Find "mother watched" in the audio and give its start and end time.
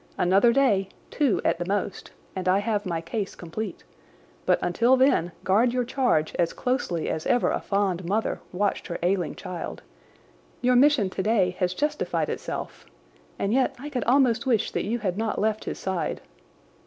8.05-8.87